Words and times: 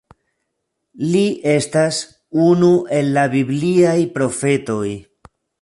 Li 1.09 1.21
estas 1.51 1.99
unu 2.47 2.71
el 3.01 3.13
la 3.19 3.29
bibliaj 3.37 3.95
profetoj. 4.19 4.85